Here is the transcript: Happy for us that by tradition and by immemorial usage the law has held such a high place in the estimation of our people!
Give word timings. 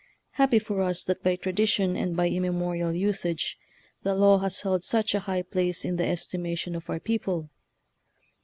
Happy 0.31 0.57
for 0.57 0.81
us 0.81 1.03
that 1.03 1.21
by 1.21 1.35
tradition 1.35 1.95
and 1.95 2.17
by 2.17 2.27
immemorial 2.27 2.91
usage 2.91 3.59
the 4.01 4.15
law 4.15 4.39
has 4.39 4.61
held 4.61 4.83
such 4.83 5.13
a 5.13 5.19
high 5.29 5.43
place 5.43 5.85
in 5.85 5.97
the 5.97 6.07
estimation 6.07 6.75
of 6.75 6.89
our 6.89 6.99
people! 6.99 7.51